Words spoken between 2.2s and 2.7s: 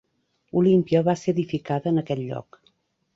lloc.